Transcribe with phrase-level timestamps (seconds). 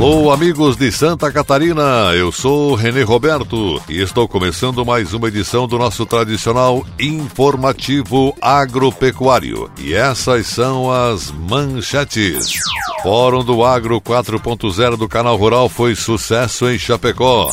[0.00, 5.68] Alô, amigos de Santa Catarina, eu sou Renê Roberto e estou começando mais uma edição
[5.68, 9.70] do nosso tradicional informativo agropecuário.
[9.78, 12.54] E essas são as manchetes.
[13.02, 17.50] Fórum do Agro 4.0 do Canal Rural foi sucesso em Chapecó.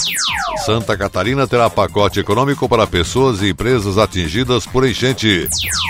[0.65, 5.47] Santa Catarina terá pacote econômico para pessoas e empresas atingidas por enchente.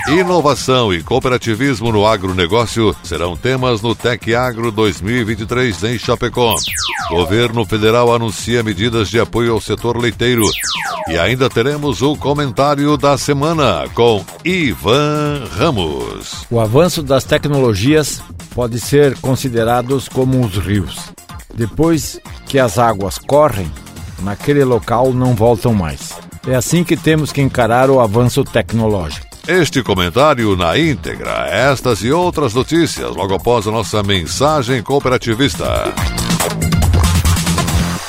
[0.08, 6.47] Inovação e cooperativismo no agronegócio serão temas no Tec Agro 2023 em Chapecó.
[7.10, 10.44] Governo federal anuncia medidas de apoio ao setor leiteiro.
[11.08, 16.46] E ainda teremos o comentário da semana com Ivan Ramos.
[16.50, 18.22] O avanço das tecnologias
[18.54, 20.96] pode ser considerados como os rios.
[21.54, 23.70] Depois que as águas correm,
[24.20, 26.12] naquele local não voltam mais.
[26.46, 29.26] É assim que temos que encarar o avanço tecnológico.
[29.46, 35.84] Este comentário na íntegra, estas e outras notícias, logo após a nossa mensagem cooperativista.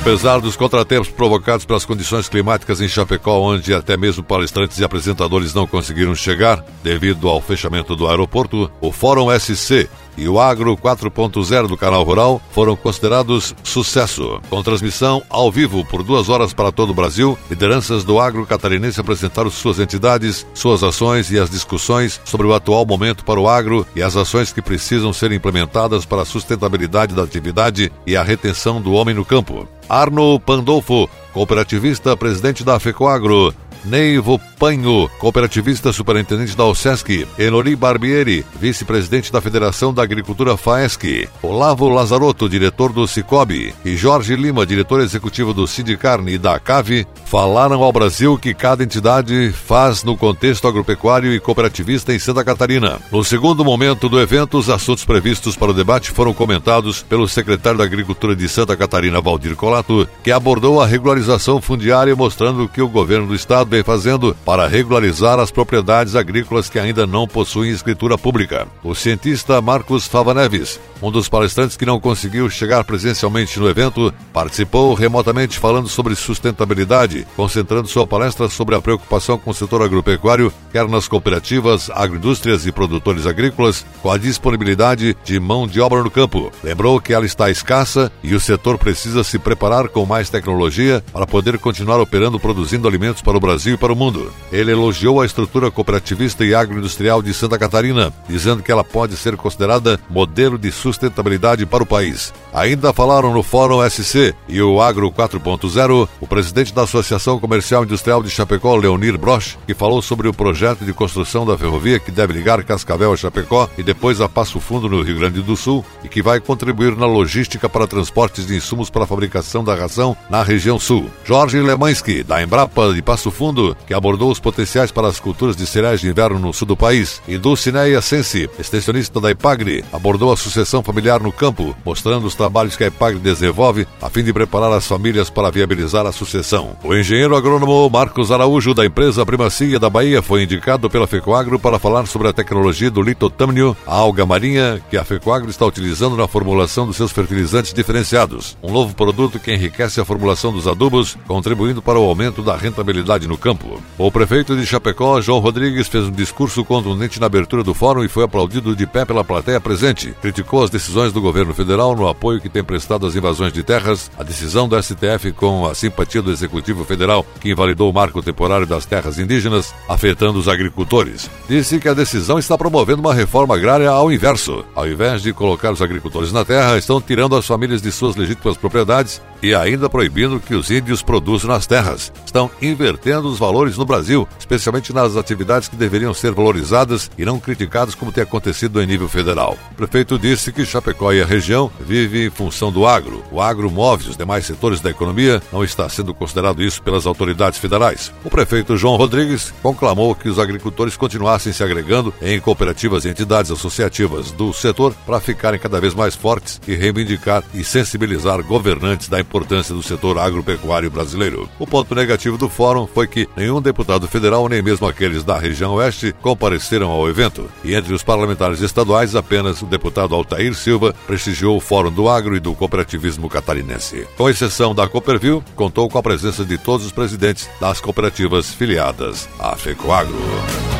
[0.00, 5.52] Apesar dos contratempos provocados pelas condições climáticas em Chapecó, onde até mesmo palestrantes e apresentadores
[5.52, 11.66] não conseguiram chegar devido ao fechamento do aeroporto, o Fórum SC e o Agro 4.0
[11.66, 14.40] do Canal Rural foram considerados sucesso.
[14.48, 19.00] Com transmissão ao vivo por duas horas para todo o Brasil, lideranças do agro catarinense
[19.00, 23.86] apresentaram suas entidades, suas ações e as discussões sobre o atual momento para o agro
[23.94, 28.80] e as ações que precisam ser implementadas para a sustentabilidade da atividade e a retenção
[28.80, 29.68] do homem no campo.
[29.88, 33.52] Arno Pandolfo, cooperativista presidente da FECOAGRO,
[33.84, 41.88] Neivo Panho, cooperativista superintendente da OSESC, Enori Barbieri, vice-presidente da Federação da Agricultura FAESC, Olavo
[41.88, 47.82] Lazarotto, diretor do Cicobi, e Jorge Lima, diretor executivo do Sindicarne e da CAVE, falaram
[47.82, 52.98] ao Brasil que cada entidade faz no contexto agropecuário e cooperativista em Santa Catarina.
[53.10, 57.78] No segundo momento do evento, os assuntos previstos para o debate foram comentados pelo secretário
[57.78, 62.88] da Agricultura de Santa Catarina, Valdir Colato, que abordou a regularização fundiária mostrando que o
[62.88, 68.18] governo do estado vem fazendo para regularizar as propriedades agrícolas que ainda não possuem escritura
[68.18, 68.66] pública.
[68.82, 74.12] O cientista Marcos Fava Neves, um dos palestrantes que não conseguiu chegar presencialmente no evento,
[74.32, 80.52] participou remotamente falando sobre sustentabilidade, concentrando sua palestra sobre a preocupação com o setor agropecuário,
[80.72, 86.10] quer nas cooperativas, agroindústrias e produtores agrícolas, com a disponibilidade de mão de obra no
[86.10, 86.50] campo.
[86.64, 91.26] Lembrou que ela está escassa e o setor precisa se preparar com mais tecnologia para
[91.26, 94.32] poder continuar operando produzindo alimentos para o Brasil Brasil e para o mundo.
[94.50, 99.36] Ele elogiou a estrutura cooperativista e agroindustrial de Santa Catarina, dizendo que ela pode ser
[99.36, 102.32] considerada modelo de sustentabilidade para o país.
[102.54, 108.22] Ainda falaram no Fórum SC e o Agro 4.0 o presidente da Associação Comercial Industrial
[108.22, 112.32] de Chapecó, Leonir Broch, que falou sobre o projeto de construção da ferrovia que deve
[112.32, 116.08] ligar Cascavel a Chapecó e depois a Passo Fundo no Rio Grande do Sul e
[116.08, 120.42] que vai contribuir na logística para transportes de insumos para a fabricação da ração na
[120.42, 121.10] região sul.
[121.24, 123.49] Jorge Lemansky, da Embrapa de Passo Fundo,
[123.86, 127.20] que abordou os potenciais para as culturas de cereais de inverno no sul do país,
[127.26, 132.76] e Dulcineia Sensi, extensionista da Ipagre, abordou a sucessão familiar no campo, mostrando os trabalhos
[132.76, 136.76] que a Ipagre desenvolve a fim de preparar as famílias para viabilizar a sucessão.
[136.82, 141.78] O engenheiro agrônomo Marcos Araújo, da empresa Primacia da Bahia, foi indicado pela FECOAGRO para
[141.78, 146.28] falar sobre a tecnologia do litotâmnio, a alga marinha, que a FECOAGRO está utilizando na
[146.28, 148.56] formulação dos seus fertilizantes diferenciados.
[148.62, 153.26] Um novo produto que enriquece a formulação dos adubos, contribuindo para o aumento da rentabilidade
[153.26, 153.82] no campo.
[153.98, 158.08] O prefeito de Chapecó, João Rodrigues, fez um discurso contundente na abertura do fórum e
[158.08, 160.14] foi aplaudido de pé pela plateia presente.
[160.20, 164.10] Criticou as decisões do governo federal no apoio que tem prestado às invasões de terras,
[164.18, 168.66] a decisão do STF com a simpatia do Executivo Federal, que invalidou o marco temporário
[168.66, 171.30] das terras indígenas, afetando os agricultores.
[171.48, 174.64] Disse que a decisão está promovendo uma reforma agrária ao inverso.
[174.74, 178.56] Ao invés de colocar os agricultores na terra, estão tirando as famílias de suas legítimas
[178.56, 182.12] propriedades e ainda proibindo que os índios produzam nas terras.
[182.24, 187.40] Estão invertendo os valores no Brasil, especialmente nas atividades que deveriam ser valorizadas e não
[187.40, 189.56] criticadas como tem acontecido em nível federal.
[189.72, 193.22] O prefeito disse que Chapecó e a região vivem em função do agro.
[193.30, 197.58] O agro move os demais setores da economia, não está sendo considerado isso pelas autoridades
[197.58, 198.12] federais.
[198.24, 203.50] O prefeito João Rodrigues conclamou que os agricultores continuassem se agregando em cooperativas e entidades
[203.50, 209.20] associativas do setor para ficarem cada vez mais fortes e reivindicar e sensibilizar governantes da
[209.30, 211.48] importância do setor agropecuário brasileiro.
[211.56, 215.74] O ponto negativo do fórum foi que nenhum deputado federal, nem mesmo aqueles da região
[215.74, 217.48] oeste, compareceram ao evento.
[217.62, 222.36] E entre os parlamentares estaduais, apenas o deputado Altair Silva prestigiou o Fórum do Agro
[222.36, 224.06] e do Cooperativismo Catarinense.
[224.16, 229.28] Com exceção da Cooperville, contou com a presença de todos os presidentes das cooperativas filiadas
[229.38, 230.79] à FECOAGRO.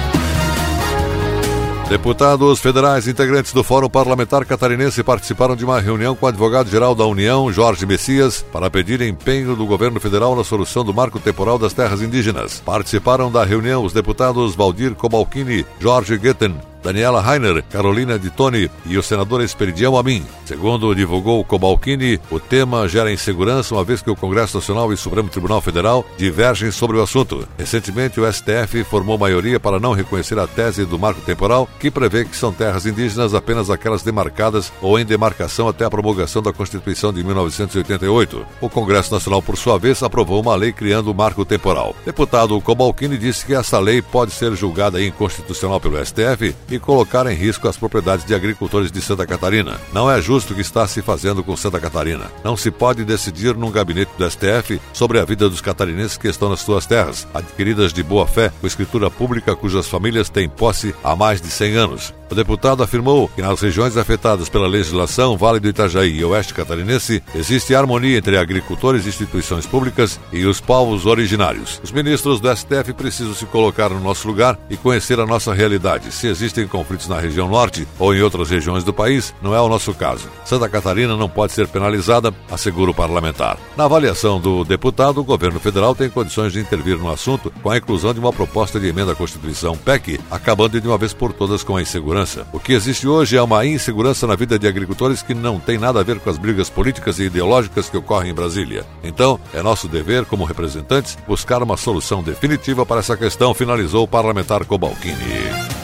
[1.90, 7.04] Deputados federais integrantes do Fórum Parlamentar Catarinense participaram de uma reunião com o advogado-geral da
[7.04, 11.74] União, Jorge Messias, para pedir empenho do governo federal na solução do marco temporal das
[11.74, 12.62] terras indígenas.
[12.64, 18.96] Participaram da reunião os deputados Valdir Cobalcini, Jorge Guetten, Daniela Rainer, Carolina de Toni e
[18.96, 20.24] o senador Esperidião Amin.
[20.44, 24.98] Segundo divulgou Cobalcini, o tema gera insegurança uma vez que o Congresso Nacional e o
[24.98, 27.46] Supremo Tribunal Federal divergem sobre o assunto.
[27.58, 32.24] Recentemente, o STF formou maioria para não reconhecer a tese do marco temporal, que prevê
[32.24, 37.12] que são terras indígenas apenas aquelas demarcadas ou em demarcação até a promulgação da Constituição
[37.12, 38.46] de 1988.
[38.60, 41.94] O Congresso Nacional, por sua vez, aprovou uma lei criando o marco temporal.
[42.04, 47.34] Deputado Cobalcini disse que essa lei pode ser julgada inconstitucional pelo STF e colocar em
[47.34, 49.80] risco as propriedades de agricultores de Santa Catarina.
[49.92, 52.30] Não é justo o que está se fazendo com Santa Catarina.
[52.44, 56.48] Não se pode decidir num gabinete do STF sobre a vida dos catarinenses que estão
[56.48, 61.16] nas suas terras, adquiridas de boa fé, com escritura pública cujas famílias têm posse há
[61.16, 62.19] mais de 100 anos.
[62.30, 67.20] O deputado afirmou que nas regiões afetadas pela legislação Vale do Itajaí e Oeste Catarinense
[67.34, 71.80] existe harmonia entre agricultores, instituições públicas e os povos originários.
[71.82, 76.12] Os ministros do STF precisam se colocar no nosso lugar e conhecer a nossa realidade.
[76.12, 79.68] Se existem conflitos na região norte ou em outras regiões do país, não é o
[79.68, 80.28] nosso caso.
[80.44, 83.58] Santa Catarina não pode ser penalizada, assegura o parlamentar.
[83.76, 87.76] Na avaliação do deputado, o governo federal tem condições de intervir no assunto com a
[87.76, 91.64] inclusão de uma proposta de emenda à Constituição PEC, acabando de uma vez por todas
[91.64, 92.19] com a insegurança
[92.52, 96.00] o que existe hoje é uma insegurança na vida de agricultores que não tem nada
[96.00, 98.84] a ver com as brigas políticas e ideológicas que ocorrem em Brasília.
[99.02, 104.08] Então, é nosso dever, como representantes, buscar uma solução definitiva para essa questão, finalizou o
[104.08, 105.79] parlamentar Cobalcini.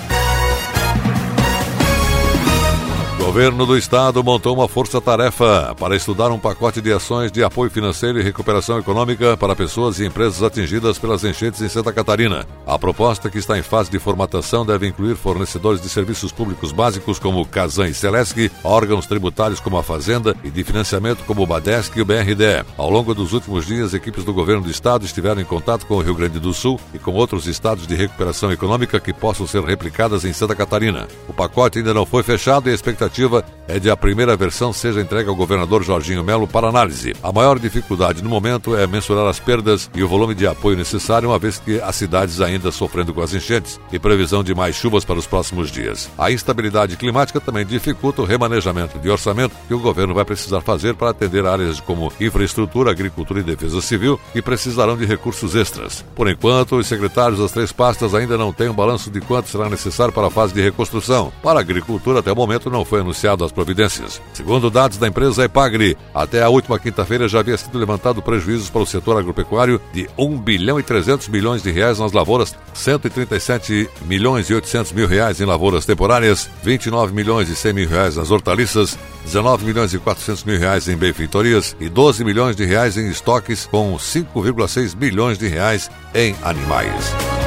[3.37, 8.19] Governo do estado montou uma força-tarefa para estudar um pacote de ações de apoio financeiro
[8.19, 12.47] e recuperação econômica para pessoas e empresas atingidas pelas enchentes em Santa Catarina.
[12.67, 17.19] A proposta, que está em fase de formatação, deve incluir fornecedores de serviços públicos básicos
[17.19, 21.95] como Casan e Celesc, órgãos tributários como a Fazenda e de financiamento como o Badesc
[21.95, 22.65] e o BRDE.
[22.79, 26.01] Ao longo dos últimos dias, equipes do governo do estado estiveram em contato com o
[26.01, 30.25] Rio Grande do Sul e com outros estados de recuperação econômica que possam ser replicadas
[30.25, 31.07] em Santa Catarina.
[31.29, 33.26] O pacote ainda não foi fechado e a expectativa
[33.69, 37.15] é de a primeira versão seja entregue ao governador Jorginho Melo para análise.
[37.23, 41.29] A maior dificuldade no momento é mensurar as perdas e o volume de apoio necessário,
[41.29, 45.05] uma vez que as cidades ainda sofrendo com as enchentes e previsão de mais chuvas
[45.05, 46.09] para os próximos dias.
[46.17, 50.95] A instabilidade climática também dificulta o remanejamento de orçamento que o governo vai precisar fazer
[50.95, 56.05] para atender áreas como infraestrutura, agricultura e defesa civil, que precisarão de recursos extras.
[56.15, 59.69] Por enquanto, os secretários das três pastas ainda não têm um balanço de quanto será
[59.69, 61.33] necessário para a fase de reconstrução.
[61.43, 64.21] Para a agricultura, até o momento, não foi anunciado as providências.
[64.33, 68.83] Segundo dados da empresa Epagri, até a última quinta-feira já havia sido levantado prejuízos para
[68.83, 74.51] o setor agropecuário de 1 bilhão e 300 milhões de reais nas lavouras, 137 milhões
[74.51, 78.99] e 800 mil reais em lavouras temporárias, 29 milhões e 100 mil reais nas hortaliças,
[79.25, 83.67] 19 milhões e 400 mil reais em benfeitorias e 12 milhões de reais em estoques,
[83.67, 87.46] com 5,6 bilhões de reais em animais.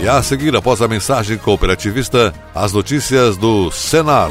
[0.00, 4.30] E a seguir, após a mensagem cooperativista, as notícias do Senar.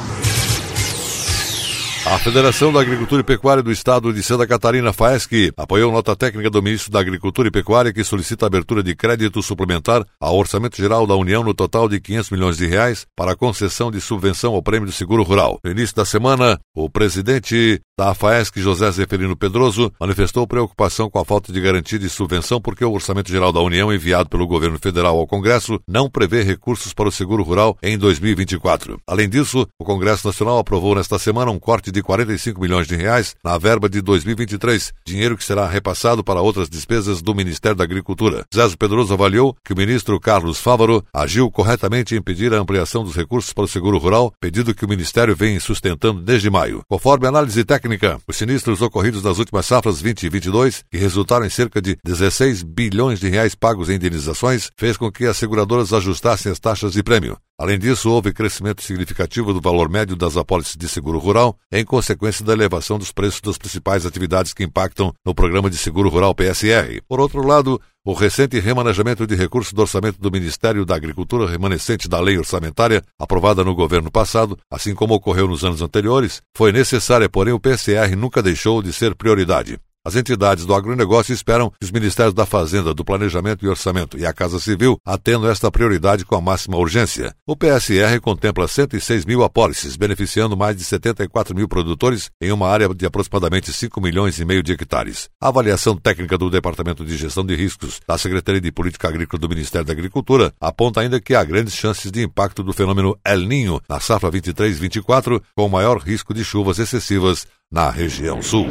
[2.08, 6.48] A Federação da Agricultura e Pecuária do Estado de Santa Catarina, FAESC, apoiou nota técnica
[6.48, 11.04] do ministro da Agricultura e Pecuária que solicita abertura de crédito suplementar ao Orçamento Geral
[11.04, 14.62] da União no total de 500 milhões de reais para a concessão de subvenção ao
[14.62, 15.58] Prêmio do Seguro Rural.
[15.64, 21.24] No início da semana, o presidente da FAESC, José Zeferino Pedroso, manifestou preocupação com a
[21.24, 25.18] falta de garantia de subvenção porque o Orçamento Geral da União enviado pelo governo federal
[25.18, 29.00] ao Congresso não prevê recursos para o seguro rural em 2024.
[29.08, 33.34] Além disso, o Congresso Nacional aprovou nesta semana um corte de 45 milhões de reais
[33.42, 38.44] na verba de 2023, dinheiro que será repassado para outras despesas do Ministério da Agricultura.
[38.54, 43.16] Zé Pedroso avaliou que o ministro Carlos Fávaro agiu corretamente em pedir a ampliação dos
[43.16, 46.82] recursos para o seguro rural, pedido que o Ministério vem sustentando desde maio.
[46.86, 51.50] Conforme análise técnica, os sinistros ocorridos nas últimas safras 20 e 22, que resultaram em
[51.50, 56.52] cerca de 16 bilhões de reais pagos em indenizações, fez com que as seguradoras ajustassem
[56.52, 57.38] as taxas de prêmio.
[57.58, 62.44] Além disso, houve crescimento significativo do valor médio das apólices de seguro rural, em consequência
[62.44, 67.00] da elevação dos preços das principais atividades que impactam no Programa de Seguro Rural PSR.
[67.08, 72.10] Por outro lado, o recente remanejamento de recursos do orçamento do Ministério da Agricultura remanescente
[72.10, 77.26] da lei orçamentária, aprovada no governo passado, assim como ocorreu nos anos anteriores, foi necessária,
[77.26, 79.78] porém o PSR nunca deixou de ser prioridade.
[80.06, 84.24] As entidades do agronegócio esperam que os Ministérios da Fazenda, do Planejamento e Orçamento e
[84.24, 87.34] a Casa Civil atendam esta prioridade com a máxima urgência.
[87.44, 92.88] O PSR contempla 106 mil apólices, beneficiando mais de 74 mil produtores em uma área
[92.94, 95.28] de aproximadamente 5 milhões e meio de hectares.
[95.42, 99.48] A avaliação técnica do Departamento de Gestão de Riscos da Secretaria de Política Agrícola do
[99.48, 103.80] Ministério da Agricultura aponta ainda que há grandes chances de impacto do fenômeno El Ninho
[103.88, 108.68] na safra 23-24, com maior risco de chuvas excessivas na região sul.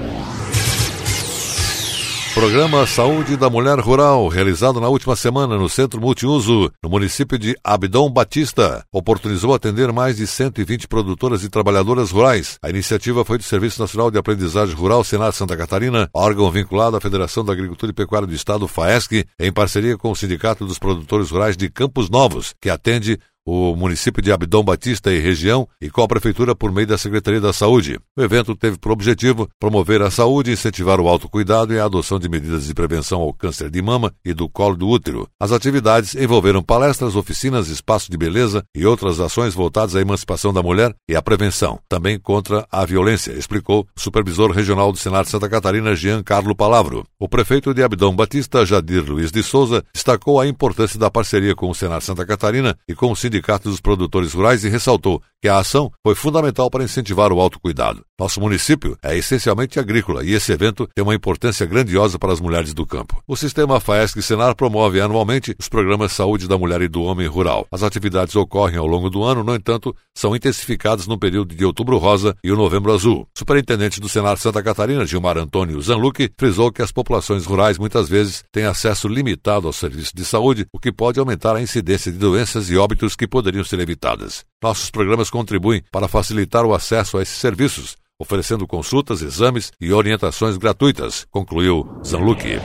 [2.36, 7.56] Programa Saúde da Mulher Rural, realizado na última semana no Centro Multiuso, no município de
[7.64, 12.60] Abdão Batista, oportunizou atender mais de 120 produtoras e trabalhadoras rurais.
[12.62, 17.02] A iniciativa foi do Serviço Nacional de Aprendizagem Rural Senado Santa Catarina, órgão vinculado à
[17.02, 21.32] Federação da Agricultura e Pecuária do Estado, FAESC, em parceria com o Sindicato dos Produtores
[21.32, 26.02] Rurais de Campos Novos, que atende o município de Abdão Batista e região e com
[26.02, 28.00] a prefeitura por meio da Secretaria da Saúde.
[28.18, 32.28] O evento teve por objetivo promover a saúde, incentivar o autocuidado e a adoção de
[32.28, 35.28] medidas de prevenção ao câncer de mama e do colo do útero.
[35.40, 40.64] As atividades envolveram palestras, oficinas, espaço de beleza e outras ações voltadas à emancipação da
[40.64, 45.32] mulher e à prevenção, também contra a violência, explicou o supervisor regional do Senado de
[45.32, 47.06] Santa Catarina, Jean Carlo Palavro.
[47.20, 51.70] O prefeito de Abdão Batista, Jadir Luiz de Souza, destacou a importância da parceria com
[51.70, 55.22] o Senado de Santa Catarina e com o Sindicato Sindicato dos Produtores Rurais e ressaltou
[55.46, 58.04] que a ação foi fundamental para incentivar o autocuidado.
[58.20, 62.74] Nosso município é essencialmente agrícola e esse evento tem uma importância grandiosa para as mulheres
[62.74, 63.22] do campo.
[63.28, 67.68] O sistema FAESC Senar promove anualmente os programas Saúde da Mulher e do Homem Rural.
[67.72, 72.00] As atividades ocorrem ao longo do ano, no entanto, são intensificadas no período de Outubro
[72.00, 73.28] Rosa e o Novembro Azul.
[73.38, 78.44] Superintendente do Senar Santa Catarina, Gilmar Antônio Zanluque, frisou que as populações rurais muitas vezes
[78.52, 82.72] têm acesso limitado aos serviços de saúde, o que pode aumentar a incidência de doenças
[82.72, 84.44] e óbitos que poderiam ser evitadas.
[84.66, 90.58] Nossos programas contribuem para facilitar o acesso a esses serviços, oferecendo consultas, exames e orientações
[90.58, 92.60] gratuitas, concluiu Zanluque.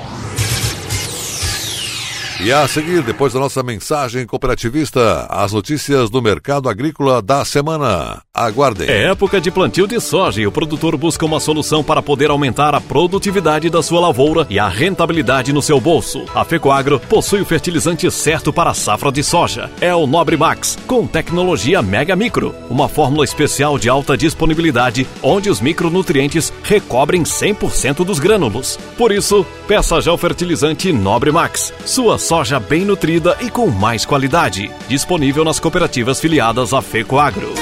[2.43, 8.23] E a seguir, depois da nossa mensagem cooperativista, as notícias do mercado agrícola da semana.
[8.33, 8.89] Aguardem.
[8.89, 12.75] É época de plantio de soja e o produtor busca uma solução para poder aumentar
[12.75, 16.25] a produtividade da sua lavoura e a rentabilidade no seu bolso.
[16.35, 19.71] A Fecoagro possui o fertilizante certo para a safra de soja.
[19.79, 25.51] É o Nobre Max, com tecnologia Mega Micro, uma fórmula especial de alta disponibilidade, onde
[25.51, 28.79] os micronutrientes recobrem 100% dos grânulos.
[28.97, 31.75] Por isso, peça já o fertilizante Nobre Max.
[31.85, 34.71] Sua soja bem nutrida e com mais qualidade.
[34.87, 37.53] Disponível nas cooperativas filiadas à FECOAGRO.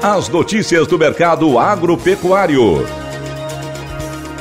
[0.00, 3.07] As notícias do mercado agropecuário.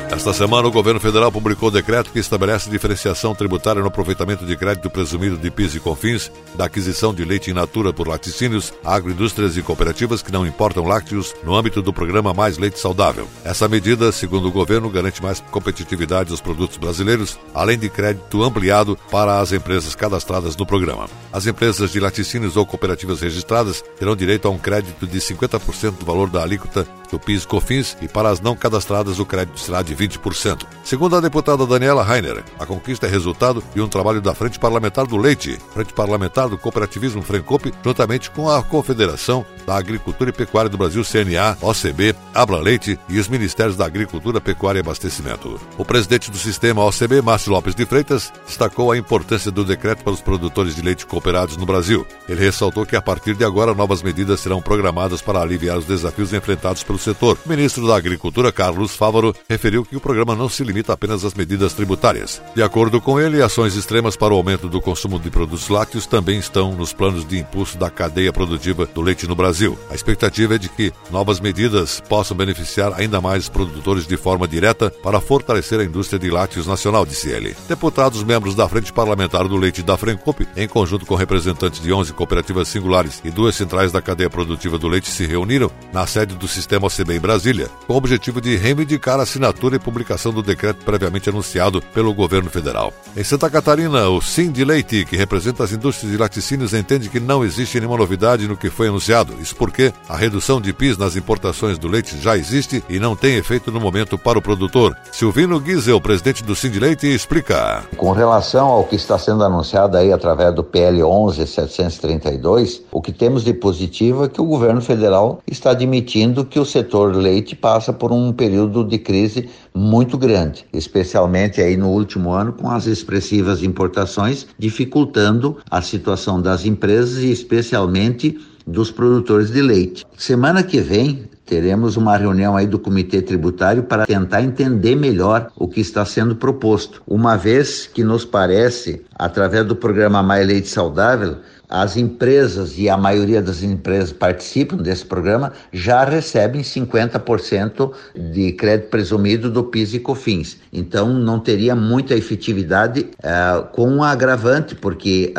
[0.10, 4.56] Esta semana, o governo federal publicou o decreto que estabelece diferenciação tributária no aproveitamento de
[4.56, 9.58] crédito presumido de PIS e COFINS da aquisição de leite in natura por laticínios, agroindústrias
[9.58, 13.28] e cooperativas que não importam lácteos no âmbito do programa Mais Leite Saudável.
[13.44, 18.98] Essa medida, segundo o governo, garante mais competitividade dos produtos brasileiros, além de crédito ampliado
[19.12, 21.08] para as empresas cadastradas no programa.
[21.34, 26.06] As empresas de laticínios ou cooperativas registradas terão direito a um crédito de 50% do
[26.06, 30.66] valor da alíquota do PIS/COFINS e para as não cadastradas o crédito será de 20%.
[30.84, 35.06] Segundo a deputada Daniela Rainer, a conquista é resultado de um trabalho da Frente Parlamentar
[35.06, 40.70] do Leite, Frente Parlamentar do Cooperativismo Frencope, juntamente com a Confederação da Agricultura e Pecuária
[40.70, 45.60] do Brasil, CNA, OCB, Abra Leite e os Ministérios da Agricultura, Pecuária e Abastecimento.
[45.78, 50.14] O presidente do sistema OCB, Márcio Lopes de Freitas, destacou a importância do decreto para
[50.14, 52.08] os produtores de leite cooperados no Brasil.
[52.30, 56.34] Ele ressaltou que a partir de agora novas medidas serão programadas para aliviar os desafios
[56.34, 57.38] enfrentados setor.
[57.46, 61.34] O ministro da Agricultura, Carlos Fávaro, referiu que o programa não se limita apenas às
[61.34, 62.42] medidas tributárias.
[62.56, 66.40] De acordo com ele, ações extremas para o aumento do consumo de produtos lácteos também
[66.40, 69.78] estão nos planos de impulso da cadeia produtiva do leite no Brasil.
[69.90, 74.90] A expectativa é de que novas medidas possam beneficiar ainda mais produtores de forma direta
[74.90, 77.56] para fortalecer a indústria de lácteos nacional, disse ele.
[77.68, 82.14] Deputados membros da Frente Parlamentar do Leite da Frencope, em conjunto com representantes de 11
[82.14, 86.48] cooperativas singulares e duas centrais da cadeia produtiva do leite, se reuniram na sede do
[86.48, 90.84] sistema OCB em Brasília, com o objetivo de reivindicar a assinatura e publicação do decreto
[90.84, 92.92] previamente anunciado pelo governo federal.
[93.16, 97.20] Em Santa Catarina, o Sim de Leite, que representa as indústrias de laticínios, entende que
[97.20, 99.36] não existe nenhuma novidade no que foi anunciado.
[99.42, 103.36] Isso porque a redução de PIS nas importações do leite já existe e não tem
[103.36, 104.96] efeito no momento para o produtor.
[105.12, 107.84] Silvino Giesel, presidente do Sim de Leite, explica.
[107.98, 113.44] Com relação ao que está sendo anunciado aí através do PL 11732, o que temos
[113.44, 118.12] de positivo é que o governo federal está admitindo que o setor leite passa por
[118.12, 124.46] um período de crise muito grande, especialmente aí no último ano com as expressivas importações,
[124.60, 128.38] dificultando a situação das empresas e especialmente
[128.68, 130.06] dos produtores de leite.
[130.16, 135.68] Semana que vem teremos uma reunião aí do Comitê Tributário para tentar entender melhor o
[135.68, 141.38] que está sendo proposto, uma vez que nos parece, através do programa Mais Leite Saudável,
[141.70, 147.92] as empresas e a maioria das empresas participam desse programa já recebem 50%
[148.32, 150.58] de crédito presumido do PIS e COFINS.
[150.72, 155.34] Então não teria muita efetividade uh, com um agravante, porque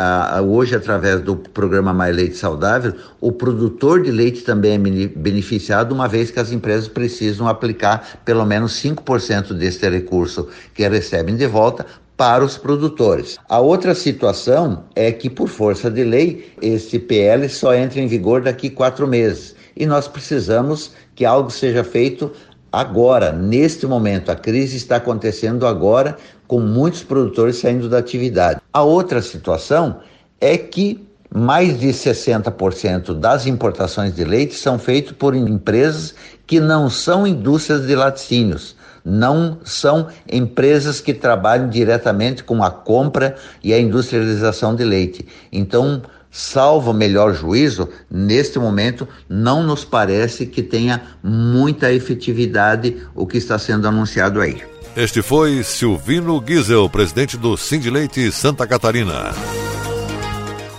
[0.47, 6.09] hoje através do programa Mais Leite Saudável, o produtor de leite também é beneficiado, uma
[6.09, 11.87] vez que as empresas precisam aplicar pelo menos 5% desse recurso que recebem de volta
[12.19, 13.39] para os produtores.
[13.49, 18.43] A outra situação é que, por força de lei, esse PL só entra em vigor
[18.43, 22.33] daqui quatro meses e nós precisamos que algo seja feito
[22.73, 24.33] agora, neste momento.
[24.33, 26.17] A crise está acontecendo agora,
[26.49, 28.61] com muitos produtores saindo da atividade.
[28.73, 30.01] A outra situação
[30.41, 36.17] é que mais de 60% das importações de leite são feitas por empresas
[36.49, 38.77] que não são indústrias de laticínios
[39.09, 45.27] não são empresas que trabalham diretamente com a compra e a industrialização de leite.
[45.51, 53.39] Então, salvo melhor juízo, neste momento não nos parece que tenha muita efetividade o que
[53.39, 54.63] está sendo anunciado aí.
[54.95, 59.33] Este foi Silvino Giesel, presidente do Sindileite Santa Catarina.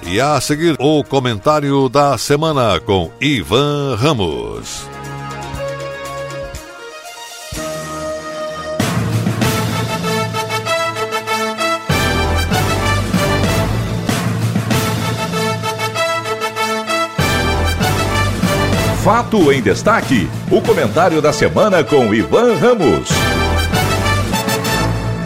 [0.06, 4.99] E a seguir, o comentário da semana com Ivan Ramos.
[19.04, 20.28] Fato em Destaque.
[20.52, 23.08] O comentário da semana com Ivan Ramos.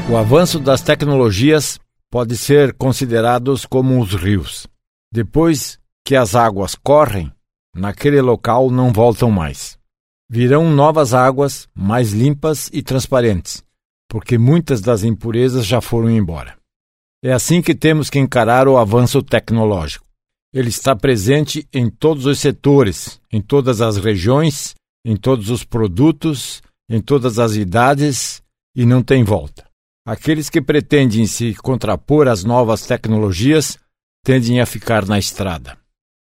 [0.07, 1.79] O avanço das tecnologias
[2.11, 4.67] pode ser considerados como os rios.
[5.11, 7.33] Depois que as águas correm,
[7.75, 9.75] naquele local não voltam mais.
[10.29, 13.63] Virão novas águas, mais limpas e transparentes,
[14.07, 16.55] porque muitas das impurezas já foram embora.
[17.23, 20.02] É assim que temos que encarar o avanço tecnológico.
[20.53, 26.61] Ele está presente em todos os setores, em todas as regiões, em todos os produtos,
[26.87, 28.43] em todas as idades
[28.75, 29.65] e não tem volta.
[30.05, 33.79] Aqueles que pretendem se contrapor às novas tecnologias
[34.23, 35.75] tendem a ficar na estrada.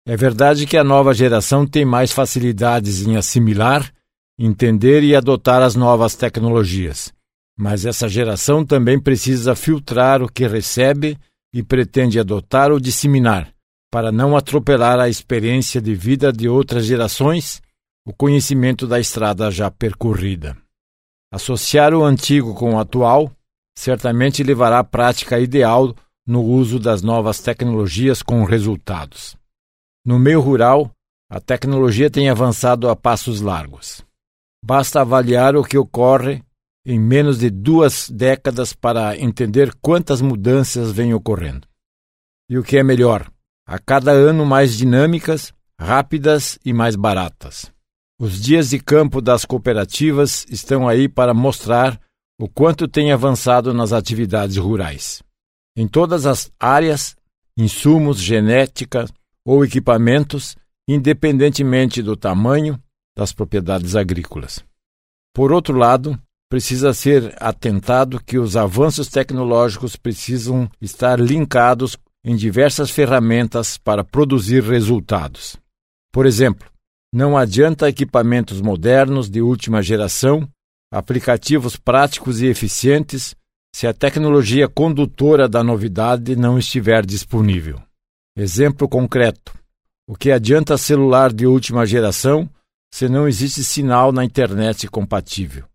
[0.05, 3.93] É verdade que a nova geração tem mais facilidades em assimilar,
[4.39, 7.13] entender e adotar as novas tecnologias,
[7.57, 11.17] mas essa geração também precisa filtrar o que recebe
[11.55, 13.53] e pretende adotar ou disseminar
[13.91, 17.63] para não atropelar a experiência de vida de outras gerações,
[18.07, 20.57] o conhecimento da estrada já percorrida.
[21.33, 23.31] Associar o antigo com o atual
[23.77, 25.95] certamente levará à prática ideal
[26.27, 29.37] no uso das novas tecnologias com resultados.
[30.05, 30.91] No meio rural,
[31.31, 34.03] a tecnologia tem avançado a passos largos.
[34.65, 36.43] Basta avaliar o que ocorre
[36.85, 41.69] em menos de duas décadas para entender quantas mudanças vêm ocorrendo.
[42.49, 43.31] E o que é melhor,
[43.69, 47.71] a cada ano mais dinâmicas, rápidas e mais baratas.
[48.19, 52.01] Os dias de campo das cooperativas estão aí para mostrar
[52.41, 55.23] o quanto tem avançado nas atividades rurais.
[55.77, 57.15] Em todas as áreas,
[57.59, 59.05] insumos, genética
[59.45, 60.57] ou equipamentos,
[60.89, 62.83] independentemente do tamanho
[63.15, 64.65] das propriedades agrícolas.
[65.35, 72.91] Por outro lado, precisa ser atentado que os avanços tecnológicos precisam estar linkados em diversas
[72.91, 75.57] ferramentas para produzir resultados.
[76.13, 76.71] Por exemplo,
[77.13, 80.49] não adianta equipamentos modernos de última geração,
[80.93, 83.35] aplicativos práticos e eficientes,
[83.75, 87.81] se a tecnologia condutora da novidade não estiver disponível.
[88.37, 89.53] Exemplo concreto:
[90.09, 92.49] o que adianta celular de última geração
[92.93, 95.69] se não existe sinal na internet compatível?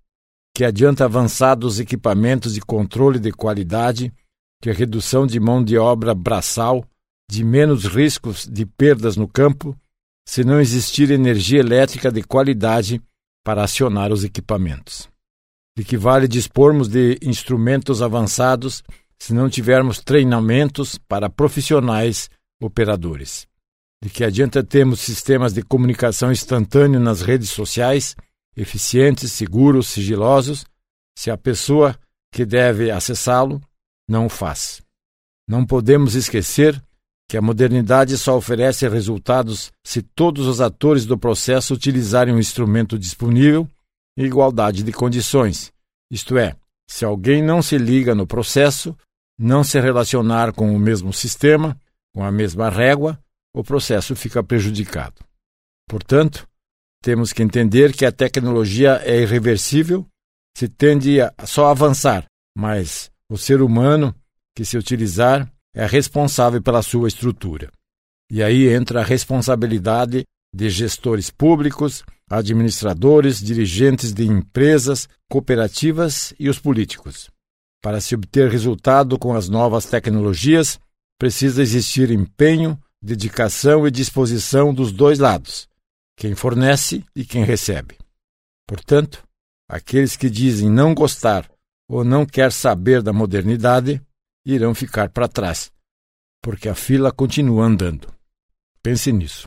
[0.55, 4.13] que adianta avançados equipamentos de controle de qualidade,
[4.63, 6.85] de redução de mão de obra braçal,
[7.29, 9.77] de menos riscos de perdas no campo,
[10.25, 13.01] se não existir energia elétrica de qualidade
[13.43, 15.09] para acionar os equipamentos.
[15.77, 18.81] De que vale dispormos de instrumentos avançados
[19.19, 22.29] se não tivermos treinamentos para profissionais
[22.61, 23.45] operadores.
[24.01, 28.15] De que adianta termos sistemas de comunicação instantâneo nas redes sociais
[28.55, 30.63] eficientes, seguros, sigilosos,
[31.17, 31.99] se a pessoa
[32.31, 33.61] que deve acessá-lo
[34.07, 34.81] não o faz.
[35.47, 36.81] Não podemos esquecer
[37.29, 42.39] que a modernidade só oferece resultados se todos os atores do processo utilizarem o um
[42.39, 43.67] instrumento disponível
[44.17, 45.71] em igualdade de condições,
[46.11, 46.55] isto é,
[46.87, 48.95] se alguém não se liga no processo,
[49.39, 51.75] não se relacionar com o mesmo sistema,
[52.13, 53.19] com a mesma régua,
[53.55, 55.15] o processo fica prejudicado.
[55.89, 56.47] Portanto,
[57.01, 60.05] temos que entender que a tecnologia é irreversível,
[60.55, 64.13] se tende a só avançar, mas o ser humano
[64.55, 67.71] que se utilizar é responsável pela sua estrutura.
[68.31, 76.59] E aí entra a responsabilidade de gestores públicos, administradores, dirigentes de empresas, cooperativas e os
[76.59, 77.29] políticos.
[77.81, 80.79] Para se obter resultado com as novas tecnologias,
[81.19, 85.67] precisa existir empenho, dedicação e disposição dos dois lados,
[86.15, 87.97] quem fornece e quem recebe.
[88.67, 89.23] Portanto,
[89.67, 91.49] aqueles que dizem não gostar
[91.93, 94.01] ou não quer saber da modernidade
[94.43, 95.71] irão ficar para trás,
[96.41, 98.07] porque a fila continua andando.
[98.81, 99.45] Pense nisso.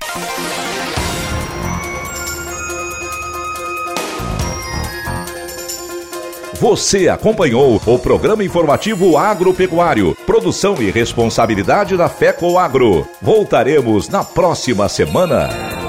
[6.61, 13.07] Você acompanhou o programa informativo agropecuário, produção e responsabilidade da FECO Agro.
[13.21, 15.86] Voltaremos na próxima semana.